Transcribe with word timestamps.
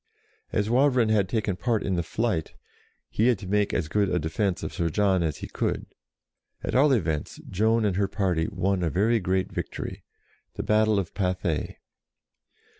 As 0.51 0.67
Wavrin 0.67 1.09
had 1.09 1.29
taken 1.29 1.55
part 1.55 1.83
in 1.83 1.93
the 1.95 2.01
flight, 2.01 2.55
he 3.11 3.27
had 3.27 3.37
to 3.37 3.47
make 3.47 3.71
as 3.71 3.87
good 3.87 4.09
a 4.09 4.17
defence 4.17 4.63
of 4.63 4.73
Sir 4.73 4.89
John 4.89 5.21
as 5.21 5.37
he 5.45 5.47
could. 5.47 5.85
At 6.63 6.73
all 6.73 6.91
events, 6.91 7.39
Joan 7.47 7.85
and 7.85 7.97
her 7.97 8.07
party 8.07 8.47
won 8.47 8.81
a 8.81 8.89
very 8.89 9.19
great 9.19 9.51
victory, 9.51 10.03
the 10.55 10.63
battle 10.63 10.97
of 10.97 11.13
Pathay. 11.13 11.77